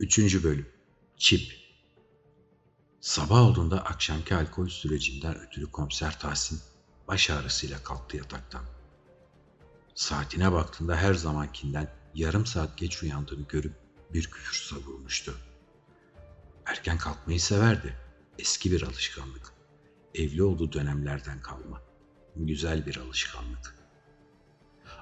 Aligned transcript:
Üçüncü 0.00 0.44
bölüm. 0.44 0.68
Çip. 1.16 1.52
Sabah 3.00 3.40
olduğunda 3.40 3.84
akşamki 3.84 4.34
alkol 4.34 4.68
sürecinden 4.68 5.40
ötürü 5.40 5.70
komiser 5.70 6.20
Tahsin 6.20 6.60
baş 7.08 7.30
ağrısıyla 7.30 7.82
kalktı 7.82 8.16
yataktan. 8.16 8.64
Saatine 9.94 10.52
baktığında 10.52 10.96
her 10.96 11.14
zamankinden 11.14 11.94
yarım 12.14 12.46
saat 12.46 12.78
geç 12.78 13.02
uyandığını 13.02 13.46
görüp 13.48 13.74
bir 14.12 14.30
küfür 14.30 14.56
savurmuştu. 14.56 15.34
Erken 16.66 16.98
kalkmayı 16.98 17.40
severdi. 17.40 17.96
Eski 18.38 18.72
bir 18.72 18.82
alışkanlık. 18.82 19.52
Evli 20.14 20.42
olduğu 20.42 20.72
dönemlerden 20.72 21.42
kalma. 21.42 21.82
Güzel 22.36 22.86
bir 22.86 22.96
alışkanlık. 22.96 23.74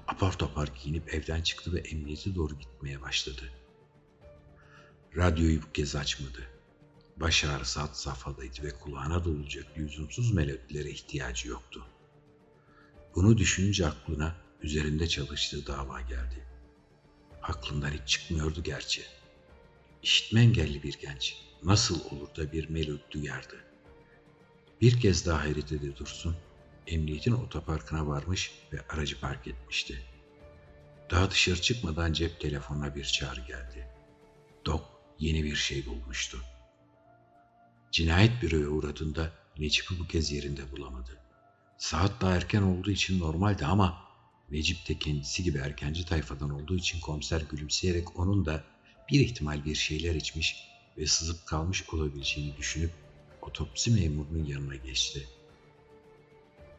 Apar 0.06 0.38
topar 0.38 0.68
giyinip 0.82 1.14
evden 1.14 1.42
çıktı 1.42 1.72
ve 1.72 1.78
emniyete 1.78 2.34
doğru 2.34 2.58
gitmeye 2.58 3.02
başladı. 3.02 3.61
Radyoyu 5.16 5.62
bu 5.62 5.72
kez 5.72 5.96
açmadı. 5.96 6.46
Baş 7.16 7.44
ağrısı 7.44 7.80
hat 7.80 7.96
safhadaydı 7.96 8.62
ve 8.62 8.70
kulağına 8.70 9.24
dolacak 9.24 9.66
lüzumsuz 9.78 10.32
melodilere 10.32 10.90
ihtiyacı 10.90 11.48
yoktu. 11.48 11.86
Bunu 13.14 13.38
düşününce 13.38 13.86
aklına 13.86 14.36
üzerinde 14.62 15.08
çalıştığı 15.08 15.66
dava 15.66 16.00
geldi. 16.00 16.46
Aklından 17.42 17.90
hiç 17.90 18.08
çıkmıyordu 18.08 18.62
gerçi. 18.62 19.02
İşitme 20.02 20.40
engelli 20.40 20.82
bir 20.82 20.98
genç 20.98 21.36
nasıl 21.62 22.00
olur 22.04 22.34
da 22.36 22.52
bir 22.52 22.68
melodi 22.68 23.02
duyardı. 23.10 23.64
Bir 24.80 25.00
kez 25.00 25.26
daha 25.26 25.40
hayret 25.40 25.72
ede 25.72 25.96
dursun, 25.96 26.36
emniyetin 26.86 27.32
otoparkına 27.32 28.06
varmış 28.06 28.52
ve 28.72 28.80
aracı 28.88 29.20
park 29.20 29.46
etmişti. 29.46 30.02
Daha 31.10 31.30
dışarı 31.30 31.60
çıkmadan 31.60 32.12
cep 32.12 32.40
telefonuna 32.40 32.94
bir 32.94 33.04
çağrı 33.04 33.40
geldi. 33.40 33.88
Dok 34.64 34.91
yeni 35.22 35.44
bir 35.44 35.56
şey 35.56 35.86
bulmuştu. 35.86 36.38
Cinayet 37.92 38.42
büroya 38.42 38.68
uğradığında 38.68 39.32
Necip'i 39.58 39.98
bu 39.98 40.06
kez 40.06 40.32
yerinde 40.32 40.72
bulamadı. 40.72 41.18
Saat 41.78 42.20
daha 42.20 42.36
erken 42.36 42.62
olduğu 42.62 42.90
için 42.90 43.20
normaldi 43.20 43.66
ama 43.66 44.02
Necip 44.50 44.88
de 44.88 44.98
kendisi 44.98 45.42
gibi 45.42 45.58
erkenci 45.58 46.06
tayfadan 46.06 46.50
olduğu 46.50 46.76
için 46.76 47.00
komiser 47.00 47.40
gülümseyerek 47.50 48.18
onun 48.18 48.46
da 48.46 48.64
bir 49.10 49.20
ihtimal 49.20 49.64
bir 49.64 49.74
şeyler 49.74 50.14
içmiş 50.14 50.56
ve 50.98 51.06
sızıp 51.06 51.46
kalmış 51.46 51.88
olabileceğini 51.88 52.56
düşünüp 52.56 52.90
otopsi 53.42 53.90
memurunun 53.90 54.44
yanına 54.44 54.76
geçti. 54.76 55.28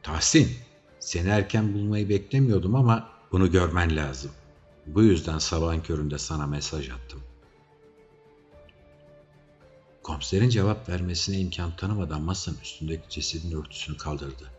Tahsin, 0.03 0.57
seni 0.99 1.29
erken 1.29 1.73
bulmayı 1.73 2.09
beklemiyordum 2.09 2.75
ama 2.75 3.09
bunu 3.31 3.51
görmen 3.51 3.95
lazım. 3.95 4.31
Bu 4.85 5.03
yüzden 5.03 5.37
sabahın 5.37 5.81
köründe 5.81 6.17
sana 6.17 6.47
mesaj 6.47 6.89
attım. 6.89 7.23
Komiserin 10.03 10.49
cevap 10.49 10.89
vermesine 10.89 11.39
imkan 11.39 11.75
tanımadan 11.75 12.21
masanın 12.21 12.59
üstündeki 12.63 13.09
cesedin 13.09 13.51
örtüsünü 13.51 13.97
kaldırdı. 13.97 14.51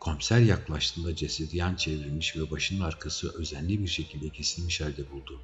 Komiser 0.00 0.38
yaklaştığında 0.38 1.16
cesedi 1.16 1.56
yan 1.56 1.74
çevrilmiş 1.74 2.36
ve 2.36 2.50
başının 2.50 2.80
arkası 2.80 3.38
özenli 3.38 3.82
bir 3.82 3.86
şekilde 3.86 4.28
kesilmiş 4.30 4.80
halde 4.80 5.10
buldu. 5.10 5.40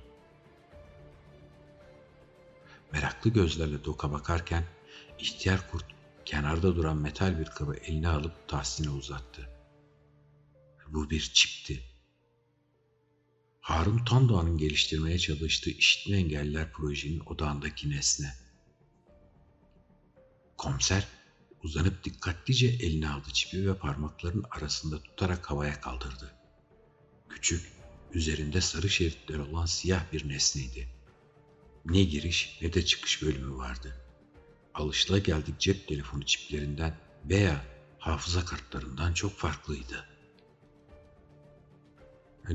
Meraklı 2.92 3.30
gözlerle 3.30 3.84
Dok'a 3.84 4.12
bakarken 4.12 4.64
ihtiyar 5.18 5.70
kurt 5.70 5.84
kenarda 6.24 6.76
duran 6.76 6.96
metal 6.96 7.38
bir 7.38 7.46
kabı 7.46 7.74
eline 7.74 8.08
alıp 8.08 8.48
Tahsin'e 8.48 8.90
uzattı. 8.90 9.48
Bu 10.88 11.10
bir 11.10 11.30
çipti. 11.34 11.82
Harun 13.60 14.04
Tandoğan'ın 14.04 14.58
geliştirmeye 14.58 15.18
çalıştığı 15.18 15.70
işitme 15.70 16.16
engelliler 16.16 16.72
projenin 16.72 17.20
odağındaki 17.20 17.90
nesne. 17.90 18.43
Komiser 20.64 21.08
uzanıp 21.62 22.04
dikkatlice 22.04 22.66
eline 22.66 23.08
aldı 23.08 23.28
çipi 23.32 23.68
ve 23.68 23.78
parmaklarının 23.78 24.44
arasında 24.50 25.02
tutarak 25.02 25.50
havaya 25.50 25.80
kaldırdı. 25.80 26.34
Küçük, 27.28 27.72
üzerinde 28.12 28.60
sarı 28.60 28.88
şeritler 28.88 29.38
olan 29.38 29.66
siyah 29.66 30.12
bir 30.12 30.28
nesneydi. 30.28 30.88
Ne 31.84 32.02
giriş 32.02 32.58
ne 32.62 32.72
de 32.72 32.84
çıkış 32.84 33.22
bölümü 33.22 33.56
vardı. 33.56 33.96
Alışılageldik 34.74 35.60
cep 35.60 35.88
telefonu 35.88 36.26
çiplerinden 36.26 36.98
veya 37.24 37.64
hafıza 37.98 38.44
kartlarından 38.44 39.14
çok 39.14 39.32
farklıydı. 39.32 40.08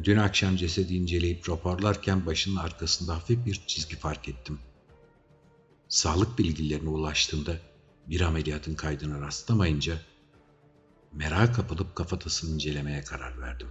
Dün 0.03 0.18
akşam 0.18 0.56
cesedi 0.56 0.96
inceleyip 0.96 1.50
raporlarken 1.50 2.25
başının 2.25 2.56
arkasında 2.56 3.16
hafif 3.16 3.46
bir 3.46 3.64
çizgi 3.68 3.96
fark 3.96 4.30
ettim. 4.30 4.59
Sağlık 5.90 6.40
bilgilerine 6.40 6.90
ulaştığımda 6.90 7.69
bir 8.09 8.22
ameliyatın 8.22 8.75
kaydına 8.75 9.22
rastlamayınca 9.22 10.02
merak 11.14 11.56
kapılıp 11.56 11.96
kafatasını 11.96 12.56
incelemeye 12.56 13.03
karar 13.03 13.42
verdim. 13.42 13.68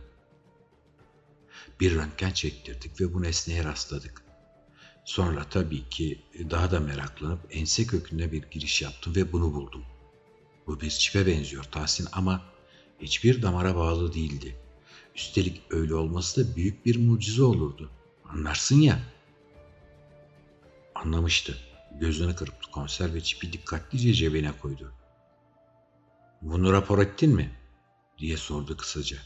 Bir 1.80 1.94
röntgen 1.94 2.30
çektirdik 2.30 3.00
ve 3.00 3.14
bu 3.14 3.22
nesneye 3.22 3.64
rastladık. 3.64 4.22
Sonra 5.04 5.44
tabii 5.50 5.88
ki 5.88 6.22
daha 6.50 6.70
da 6.70 6.80
meraklanıp 6.80 7.40
ense 7.50 7.86
köküne 7.86 8.32
bir 8.32 8.42
giriş 8.42 8.82
yaptım 8.82 9.16
ve 9.16 9.32
bunu 9.32 9.54
buldum. 9.54 9.84
Bu 10.66 10.80
bir 10.80 10.90
çipe 10.90 11.26
benziyor 11.26 11.64
Tahsin 11.64 12.08
ama 12.12 12.42
hiçbir 13.00 13.42
damara 13.42 13.76
bağlı 13.76 14.14
değildi. 14.14 14.56
Üstelik 15.14 15.62
öyle 15.70 15.94
olması 15.94 16.52
da 16.52 16.56
büyük 16.56 16.86
bir 16.86 16.98
mucize 16.98 17.42
olurdu. 17.42 17.90
Anlarsın 18.24 18.80
ya. 18.80 19.00
Anlamıştı. 20.94 21.67
Gözünü 22.00 22.34
kırptı 22.34 22.70
konserve 22.70 23.20
çipi 23.20 23.52
dikkatlice 23.52 24.12
cebine 24.12 24.52
koydu. 24.52 24.92
Bunu 26.42 26.72
rapor 26.72 26.98
ettin 26.98 27.34
mi? 27.34 27.50
diye 28.18 28.36
sordu 28.36 28.76
kısaca. 28.76 29.18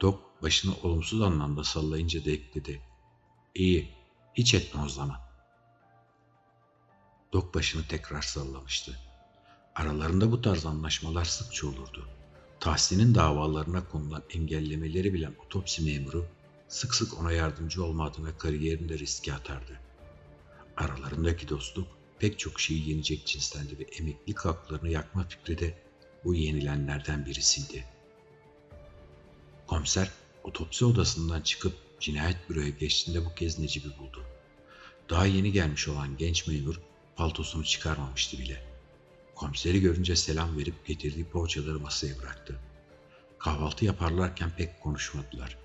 Dok 0.00 0.42
başını 0.42 0.74
olumsuz 0.82 1.22
anlamda 1.22 1.64
sallayınca 1.64 2.24
da 2.24 2.30
ekledi. 2.30 2.82
İyi, 3.54 3.94
hiç 4.34 4.54
etme 4.54 4.82
o 4.82 4.88
zaman. 4.88 5.16
Dok 7.32 7.54
başını 7.54 7.82
tekrar 7.88 8.22
sallamıştı. 8.22 8.98
Aralarında 9.74 10.32
bu 10.32 10.40
tarz 10.40 10.66
anlaşmalar 10.66 11.24
sıkça 11.24 11.66
olurdu. 11.66 12.08
Tahsin'in 12.60 13.14
davalarına 13.14 13.88
konulan 13.88 14.22
engellemeleri 14.30 15.14
bilen 15.14 15.34
otopsi 15.46 15.82
memuru 15.82 16.26
sık 16.68 16.94
sık 16.94 17.20
ona 17.20 17.32
yardımcı 17.32 17.84
olmadı 17.84 18.18
ve 18.26 18.38
kariyerini 18.38 18.88
de 18.88 18.98
riske 18.98 19.34
atardı. 19.34 19.87
Aralarındaki 20.78 21.48
dostluk 21.48 21.88
pek 22.18 22.38
çok 22.38 22.60
şeyi 22.60 22.90
yenecek 22.90 23.26
cinstendi 23.26 23.78
ve 23.78 23.82
emeklilik 23.82 24.38
haklarını 24.38 24.88
yakma 24.88 25.28
fikri 25.28 25.58
de 25.58 25.78
bu 26.24 26.34
yenilenlerden 26.34 27.26
birisiydi. 27.26 27.84
Komiser 29.66 30.10
otopsi 30.44 30.84
odasından 30.84 31.40
çıkıp 31.40 31.72
cinayet 32.00 32.50
büroya 32.50 32.68
geçtiğinde 32.68 33.24
bu 33.24 33.34
kez 33.34 33.58
Necip'i 33.58 33.98
buldu. 33.98 34.24
Daha 35.10 35.26
yeni 35.26 35.52
gelmiş 35.52 35.88
olan 35.88 36.16
genç 36.16 36.46
memur 36.46 36.80
paltosunu 37.16 37.64
çıkarmamıştı 37.64 38.38
bile. 38.38 38.64
Komiseri 39.34 39.80
görünce 39.80 40.16
selam 40.16 40.58
verip 40.58 40.86
getirdiği 40.86 41.24
poğaçaları 41.24 41.80
masaya 41.80 42.18
bıraktı. 42.18 42.60
Kahvaltı 43.38 43.84
yaparlarken 43.84 44.50
pek 44.56 44.80
konuşmadılar. 44.80 45.58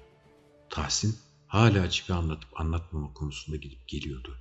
Tahsin 0.70 1.18
hala 1.48 1.90
Çip'i 1.90 2.14
anlatıp 2.14 2.60
anlatmama 2.62 3.14
konusunda 3.14 3.58
gidip 3.58 3.88
geliyordu. 3.88 4.38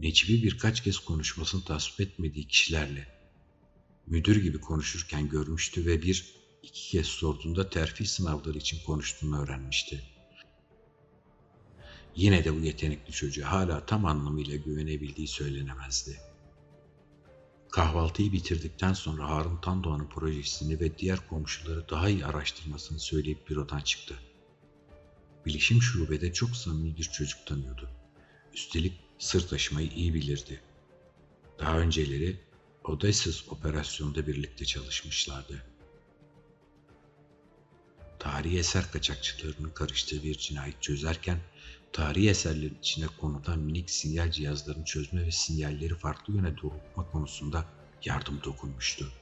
Necip'i 0.00 0.42
birkaç 0.42 0.82
kez 0.82 0.98
konuşmasını 0.98 1.64
tasvip 1.64 2.00
etmediği 2.00 2.48
kişilerle 2.48 3.08
müdür 4.06 4.42
gibi 4.42 4.60
konuşurken 4.60 5.28
görmüştü 5.28 5.86
ve 5.86 6.02
bir 6.02 6.34
iki 6.62 6.90
kez 6.90 7.06
sorduğunda 7.06 7.70
terfi 7.70 8.06
sınavları 8.06 8.58
için 8.58 8.78
konuştuğunu 8.86 9.42
öğrenmişti. 9.42 10.02
Yine 12.16 12.44
de 12.44 12.54
bu 12.54 12.60
yetenekli 12.60 13.12
çocuğa 13.12 13.52
hala 13.52 13.86
tam 13.86 14.04
anlamıyla 14.04 14.56
güvenebildiği 14.56 15.28
söylenemezdi. 15.28 16.20
Kahvaltıyı 17.70 18.32
bitirdikten 18.32 18.92
sonra 18.92 19.28
Harun 19.28 19.60
Tandoğan'ın 19.60 20.08
projesini 20.08 20.80
ve 20.80 20.98
diğer 20.98 21.28
komşuları 21.28 21.88
daha 21.88 22.08
iyi 22.08 22.26
araştırmasını 22.26 23.00
söyleyip 23.00 23.48
bürodan 23.48 23.80
çıktı. 23.80 24.14
Bilişim 25.46 25.82
şubede 25.82 26.32
çok 26.32 26.56
samimi 26.56 26.96
bir 26.96 27.04
çocuk 27.04 27.46
tanıyordu. 27.46 27.90
Üstelik 28.54 29.09
sır 29.20 29.48
taşımayı 29.48 29.88
iyi 29.88 30.14
bilirdi. 30.14 30.60
Daha 31.58 31.78
önceleri 31.78 32.36
Odysseus 32.84 33.48
operasyonunda 33.48 34.26
birlikte 34.26 34.64
çalışmışlardı. 34.64 35.62
Tarihi 38.18 38.58
eser 38.58 38.90
kaçakçılarının 38.90 39.70
karıştığı 39.70 40.22
bir 40.22 40.34
cinayet 40.34 40.82
çözerken 40.82 41.38
tarihi 41.92 42.28
eserlerin 42.30 42.78
içine 42.78 43.06
konulan 43.20 43.58
minik 43.58 43.90
sinyal 43.90 44.30
cihazlarını 44.30 44.84
çözme 44.84 45.26
ve 45.26 45.30
sinyalleri 45.30 45.94
farklı 45.94 46.34
yöne 46.34 46.56
doğrultma 46.56 47.10
konusunda 47.10 47.64
yardım 48.04 48.42
dokunmuştu. 48.44 49.12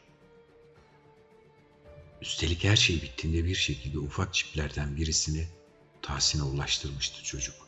Üstelik 2.23 2.65
her 2.65 2.77
şey 2.77 3.03
bittiğinde 3.03 3.45
bir 3.45 3.55
şekilde 3.55 3.99
ufak 3.99 4.35
çiplerden 4.35 4.97
birisini 4.97 5.49
Tahsin'e 6.03 6.43
ulaştırmıştı 6.43 7.25
çocuk. 7.25 7.68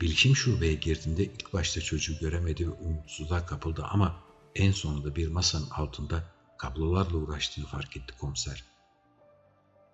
Bilişim 0.00 0.36
şubeye 0.36 0.74
girdiğinde 0.74 1.24
ilk 1.24 1.52
başta 1.52 1.80
çocuğu 1.80 2.18
göremedi 2.18 2.66
ve 2.66 2.70
umutsuzluğa 2.70 3.46
kapıldı 3.46 3.84
ama 3.90 4.22
en 4.54 4.72
sonunda 4.72 5.16
bir 5.16 5.28
masanın 5.28 5.70
altında 5.70 6.24
kablolarla 6.58 7.16
uğraştığını 7.16 7.66
fark 7.66 7.96
etti 7.96 8.14
komiser. 8.18 8.64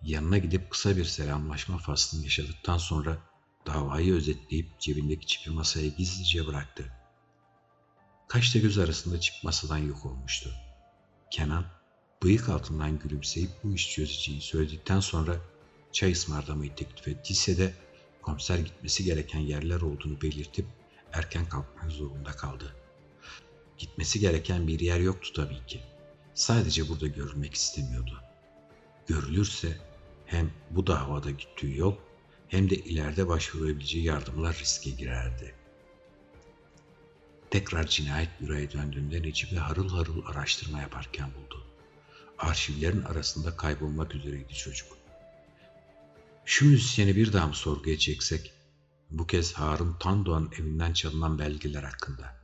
Yanına 0.03 0.39
gidip 0.39 0.71
kısa 0.71 0.97
bir 0.97 1.05
selamlaşma 1.05 1.79
faslını 1.79 2.25
yaşadıktan 2.25 2.79
sonra 2.79 3.19
davayı 3.67 4.15
özetleyip 4.15 4.81
cebindeki 4.81 5.27
çipi 5.27 5.51
masaya 5.51 5.89
gizlice 5.89 6.47
bıraktı. 6.47 6.93
Kaşla 8.29 8.61
göz 8.61 8.79
arasında 8.79 9.21
çip 9.21 9.35
masadan 9.45 9.79
yok 9.79 10.07
olmuştu. 10.07 10.51
Kenan 11.31 11.65
bıyık 12.23 12.49
altından 12.49 12.99
gülümseyip 12.99 13.51
bu 13.65 13.75
iş 13.75 13.91
çözeceğini 13.91 14.43
söyledikten 14.43 15.01
sonra 15.01 15.37
çay 15.93 16.13
ısmarlamayı 16.13 16.75
teklif 16.75 17.09
ettiyse 17.09 17.59
de 17.59 17.75
komiser 18.23 18.59
gitmesi 18.59 19.05
gereken 19.05 19.41
yerler 19.41 19.81
olduğunu 19.81 20.21
belirtip 20.21 20.67
erken 21.13 21.49
kalkmak 21.49 21.93
zorunda 21.93 22.31
kaldı. 22.31 22.77
Gitmesi 23.79 24.21
gereken 24.21 24.67
bir 24.67 24.81
yer 24.81 25.01
yoktu 25.01 25.33
tabii 25.37 25.67
ki. 25.67 25.81
Sadece 26.35 26.89
burada 26.89 27.07
görülmek 27.07 27.55
istemiyordu. 27.55 28.23
Görülürse 29.07 29.77
hem 30.27 30.51
bu 30.71 30.87
davada 30.87 31.31
gittiği 31.31 31.77
yol 31.77 31.95
hem 32.49 32.71
de 32.71 32.75
ileride 32.75 33.29
başvurabileceği 33.29 34.05
yardımlar 34.05 34.59
riske 34.59 34.91
girerdi. 34.91 35.55
Tekrar 37.51 37.87
cinayet 37.87 38.41
büroya 38.41 38.73
döndüğünde 38.73 39.23
Necip'i 39.23 39.59
harıl 39.59 39.89
harıl 39.89 40.27
araştırma 40.27 40.81
yaparken 40.81 41.29
buldu. 41.35 41.67
Arşivlerin 42.39 43.03
arasında 43.03 43.57
kaybolmak 43.57 44.15
üzereydi 44.15 44.55
çocuk. 44.55 45.02
Şu 46.53 46.67
müzisyeni 46.67 47.17
bir 47.17 47.33
daha 47.33 47.47
mı 47.47 47.55
sorguya 47.55 47.99
çeksek? 47.99 48.53
Bu 49.11 49.27
kez 49.27 49.53
Harun 49.53 49.97
Tandoğan 49.99 50.51
evinden 50.61 50.93
çalınan 50.93 51.39
belgeler 51.39 51.83
hakkında. 51.83 52.37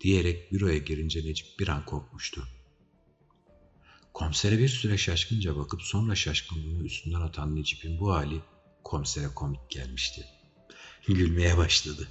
Diyerek 0.00 0.52
büroya 0.52 0.78
girince 0.78 1.24
Necip 1.24 1.58
bir 1.58 1.68
an 1.68 1.84
korkmuştu. 1.84 2.48
Komisere 4.14 4.58
bir 4.58 4.68
süre 4.68 4.98
şaşkınca 4.98 5.56
bakıp 5.56 5.82
sonra 5.82 6.14
şaşkınlığını 6.14 6.84
üstünden 6.84 7.20
atan 7.20 7.56
Necip'in 7.56 8.00
bu 8.00 8.14
hali 8.14 8.40
komisere 8.84 9.28
komik 9.34 9.70
gelmişti. 9.70 10.24
Gülmeye 11.06 11.56
başladı. 11.56 12.08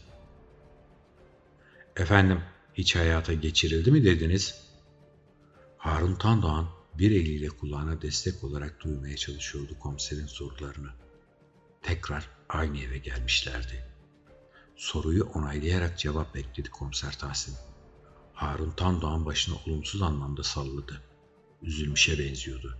Efendim, 1.95 2.41
hiç 2.73 2.95
hayata 2.95 3.33
geçirildi 3.33 3.91
mi 3.91 4.03
dediniz? 4.03 4.61
Harun 5.77 6.15
Tandoğan 6.15 6.69
bir 6.93 7.11
eliyle 7.11 7.47
kulağına 7.47 8.01
destek 8.01 8.43
olarak 8.43 8.83
duymaya 8.83 9.17
çalışıyordu 9.17 9.79
komiserin 9.79 10.27
sorularını. 10.27 11.06
Tekrar 11.87 12.29
aynı 12.49 12.79
eve 12.79 12.97
gelmişlerdi. 12.97 13.85
Soruyu 14.75 15.23
onaylayarak 15.23 15.99
cevap 15.99 16.35
bekledi 16.35 16.69
komiser 16.69 17.19
Tahsin. 17.19 17.55
Harun 18.33 18.71
Tandoğan 18.71 19.25
başını 19.25 19.55
olumsuz 19.67 20.01
anlamda 20.01 20.43
salladı. 20.43 21.01
Üzülmüşe 21.61 22.19
benziyordu. 22.19 22.77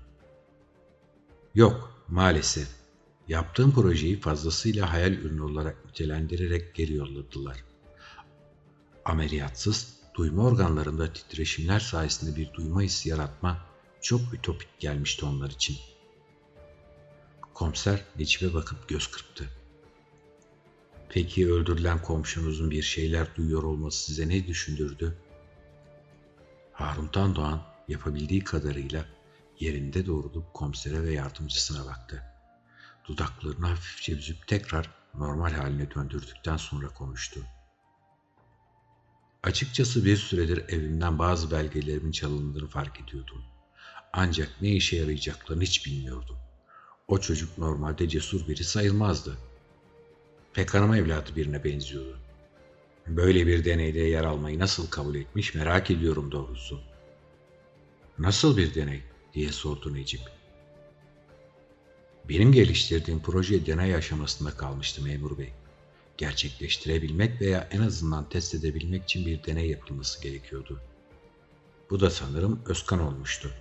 Yok, 1.56 2.04
maalesef. 2.08 2.68
Yaptığım 3.28 3.72
projeyi 3.74 4.20
fazlasıyla 4.20 4.94
hayal 4.94 5.14
ürünü 5.14 5.42
olarak 5.42 5.86
nitelendirerek 5.86 6.76
geri 6.76 6.94
yolladılar. 6.94 7.64
Ameliyatsız, 9.06 9.94
duyma 10.14 10.44
organlarında 10.44 11.14
titreşimler 11.14 11.80
sayesinde 11.80 12.36
bir 12.36 12.54
duyma 12.54 12.82
hissi 12.82 13.10
yaratma 13.10 13.66
çok 14.02 14.34
ütopik 14.34 14.80
gelmişti 14.80 15.26
onlar 15.26 15.50
için. 15.50 15.78
Komiser 17.58 18.04
Necip'e 18.20 18.54
bakıp 18.54 18.90
göz 18.90 19.08
kırptı. 19.08 19.50
Peki 21.10 21.52
öldürülen 21.52 22.02
komşunuzun 22.02 22.72
bir 22.72 22.82
şeyler 22.82 23.36
duyuyor 23.36 23.64
olması 23.64 24.06
size 24.06 24.30
ne 24.30 24.48
düşündürdü? 24.48 25.18
Harun'tan 26.74 27.36
Doğan 27.36 27.62
yapabildiği 27.88 28.44
kadarıyla 28.44 29.06
yerinde 29.60 30.06
doğrulup 30.06 30.54
komisere 30.54 31.04
ve 31.04 31.14
yardımcısına 31.14 31.86
baktı. 31.86 32.24
Dudaklarını 33.08 33.68
hafifçe 33.68 34.18
büzüp 34.18 34.48
tekrar 34.48 34.90
normal 35.14 35.52
haline 35.52 35.92
döndürdükten 35.92 36.58
sonra 36.58 36.88
konuştu. 36.88 37.46
Açıkçası 39.44 40.06
bir 40.06 40.18
süredir 40.18 40.70
evimden 40.70 41.20
bazı 41.20 41.52
belgelerimin 41.52 42.12
çalındığını 42.12 42.68
fark 42.68 43.02
ediyordum. 43.02 43.44
Ancak 44.14 44.62
ne 44.62 44.70
işe 44.70 44.98
yarayacaklarını 44.98 45.64
hiç 45.64 45.86
bilmiyordum. 45.86 46.38
O 47.08 47.18
çocuk 47.18 47.58
normalde 47.58 48.10
cesur 48.10 48.48
biri 48.48 48.64
sayılmazdı. 48.64 49.38
Pek 50.54 50.74
hanım 50.74 50.94
evladı 50.94 51.36
birine 51.36 51.64
benziyordu. 51.64 52.20
Böyle 53.08 53.48
bir 53.48 53.66
deneyde 53.66 54.00
yer 54.00 54.24
almayı 54.24 54.60
nasıl 54.60 54.88
kabul 54.88 55.16
etmiş 55.16 55.56
merak 55.56 55.92
ediyorum 55.92 56.32
doğrusu. 56.32 56.80
Nasıl 58.20 58.58
bir 58.58 58.76
deney 58.76 59.04
diye 59.34 59.52
sordu 59.52 59.94
Necip. 59.94 60.22
Benim 62.30 62.52
geliştirdiğim 62.52 63.22
proje 63.22 63.66
deney 63.66 63.96
aşamasında 63.96 64.52
kalmıştı 64.52 65.04
memur 65.04 65.38
bey. 65.38 65.54
Gerçekleştirebilmek 66.18 67.42
veya 67.42 67.68
en 67.72 67.82
azından 67.82 68.30
test 68.30 68.56
edebilmek 68.56 69.04
için 69.04 69.26
bir 69.26 69.44
deney 69.44 69.70
yapılması 69.70 70.22
gerekiyordu. 70.22 70.82
Bu 71.90 72.00
da 72.00 72.10
sanırım 72.10 72.62
Özkan 72.66 73.00
olmuştu. 73.00 73.52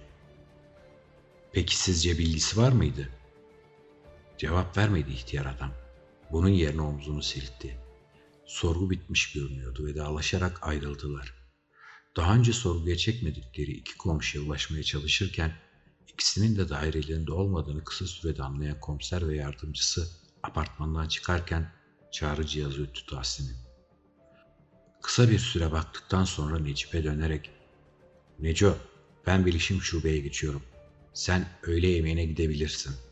Peki 1.52 1.76
sizce 1.76 2.18
bilgisi 2.18 2.56
var 2.56 2.72
mıydı? 2.72 3.08
Cevap 4.38 4.76
vermedi 4.76 5.10
ihtiyar 5.10 5.46
adam. 5.46 5.72
Bunun 6.32 6.48
yerine 6.48 6.80
omzunu 6.80 7.22
silkti. 7.22 7.76
Sorgu 8.46 8.90
bitmiş 8.90 9.32
görünüyordu 9.32 9.86
ve 9.86 9.96
dağlaşarak 9.96 10.66
ayrıldılar. 10.66 11.34
Daha 12.16 12.34
önce 12.34 12.52
sorguya 12.52 12.96
çekmedikleri 12.96 13.70
iki 13.70 13.96
komşuya 13.96 14.44
ulaşmaya 14.44 14.82
çalışırken 14.82 15.52
ikisinin 16.08 16.56
de 16.56 16.68
dairelerinde 16.68 17.32
olmadığını 17.32 17.84
kısa 17.84 18.06
sürede 18.06 18.42
anlayan 18.42 18.80
komiser 18.80 19.28
ve 19.28 19.36
yardımcısı 19.36 20.08
apartmandan 20.42 21.08
çıkarken 21.08 21.72
çağrı 22.12 22.46
cihazı 22.46 22.82
öttü 22.82 23.06
Tahsin'in. 23.06 23.56
Kısa 25.02 25.30
bir 25.30 25.38
süre 25.38 25.72
baktıktan 25.72 26.24
sonra 26.24 26.58
Necip'e 26.58 27.04
dönerek 27.04 27.50
''Neco, 28.38 28.76
ben 29.26 29.46
bilişim 29.46 29.82
şubeye 29.82 30.18
geçiyorum. 30.18 30.62
Sen 31.14 31.48
öğle 31.62 31.86
yemeğine 31.86 32.24
gidebilirsin.'' 32.24 33.06